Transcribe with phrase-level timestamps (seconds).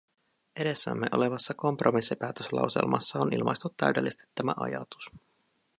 [0.55, 5.11] Edessämme olevassa kompromissipäätöslauselmassa on ilmaistu täydellisesti tämä ajatus.